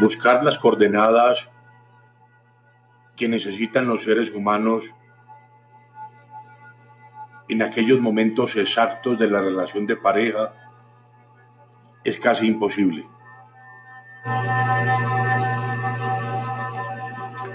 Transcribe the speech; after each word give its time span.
buscar 0.00 0.42
las 0.42 0.58
coordenadas 0.58 1.50
que 3.16 3.28
necesitan 3.28 3.86
los 3.86 4.02
seres 4.02 4.32
humanos 4.32 4.84
en 7.50 7.62
aquellos 7.62 8.00
momentos 8.00 8.56
exactos 8.56 9.18
de 9.18 9.28
la 9.28 9.40
relación 9.40 9.86
de 9.86 9.96
pareja 9.96 10.54
es 12.02 12.18
casi 12.18 12.46
imposible. 12.46 13.06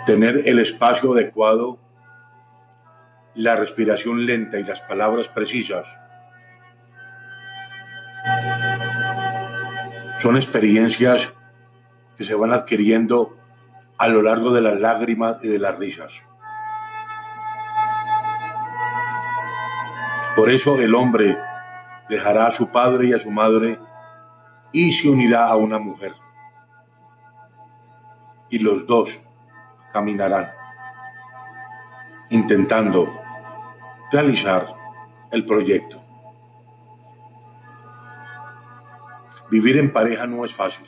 Tener 0.06 0.42
el 0.46 0.60
espacio 0.60 1.14
adecuado, 1.14 1.80
la 3.34 3.56
respiración 3.56 4.26
lenta 4.28 4.60
y 4.60 4.64
las 4.64 4.84
palabras 4.84 5.30
precisas 5.30 5.88
son 10.20 10.36
experiencias 10.36 11.34
que 12.18 12.24
se 12.24 12.36
van 12.36 12.54
adquiriendo 12.54 13.38
a 13.98 14.08
lo 14.08 14.22
largo 14.22 14.52
de 14.52 14.62
las 14.62 14.80
lágrimas 14.80 15.44
y 15.44 15.48
de 15.48 15.60
las 15.60 15.78
risas. 15.78 16.24
Por 20.36 20.50
eso 20.50 20.76
el 20.76 20.94
hombre 20.96 21.38
dejará 22.10 22.48
a 22.48 22.52
su 22.52 22.70
padre 22.72 23.08
y 23.08 23.14
a 23.14 23.20
su 23.20 23.32
madre 23.32 23.80
y 24.72 24.92
se 24.92 25.10
unirá 25.10 25.48
a 25.48 25.56
una 25.56 25.80
mujer. 25.80 26.14
Y 28.50 28.60
los 28.60 28.86
dos 28.86 29.22
caminarán 29.94 30.52
intentando 32.30 33.14
realizar 34.12 34.68
el 35.32 35.46
proyecto. 35.46 36.02
Vivir 39.50 39.78
en 39.78 39.92
pareja 39.92 40.28
no 40.28 40.44
es 40.44 40.54
fácil. 40.54 40.86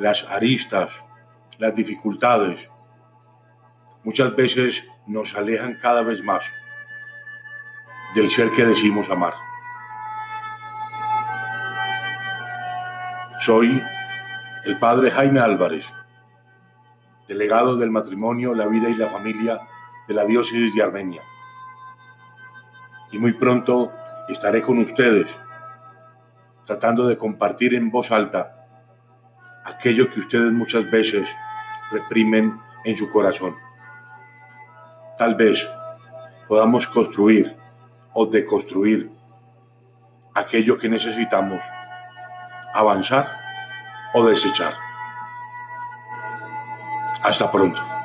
Las 0.00 0.24
aristas, 0.30 1.04
las 1.58 1.74
dificultades, 1.74 2.70
muchas 4.02 4.34
veces 4.34 4.86
nos 5.06 5.36
alejan 5.36 5.74
cada 5.74 6.00
vez 6.00 6.24
más 6.24 6.42
del 8.14 8.30
ser 8.30 8.50
que 8.52 8.64
decimos 8.64 9.10
amar. 9.10 9.34
Soy 13.40 13.82
el 14.64 14.78
padre 14.78 15.10
Jaime 15.10 15.40
Álvarez, 15.40 15.92
delegado 17.28 17.76
del 17.76 17.90
matrimonio, 17.90 18.54
la 18.54 18.68
vida 18.68 18.88
y 18.88 18.94
la 18.94 19.10
familia 19.10 19.60
de 20.08 20.14
la 20.14 20.24
diócesis 20.24 20.74
de 20.74 20.82
Armenia. 20.82 21.22
Y 23.12 23.18
muy 23.18 23.34
pronto 23.34 23.92
estaré 24.30 24.62
con 24.62 24.78
ustedes 24.78 25.38
tratando 26.64 27.06
de 27.06 27.18
compartir 27.18 27.74
en 27.74 27.90
voz 27.90 28.10
alta 28.12 28.59
aquello 29.64 30.10
que 30.10 30.20
ustedes 30.20 30.52
muchas 30.52 30.90
veces 30.90 31.28
reprimen 31.90 32.60
en 32.84 32.96
su 32.96 33.10
corazón. 33.10 33.56
Tal 35.16 35.34
vez 35.34 35.68
podamos 36.48 36.86
construir 36.86 37.56
o 38.12 38.26
deconstruir 38.26 39.10
aquello 40.34 40.78
que 40.78 40.88
necesitamos 40.88 41.62
avanzar 42.74 43.36
o 44.14 44.26
desechar. 44.26 44.74
Hasta 47.22 47.50
pronto. 47.50 47.99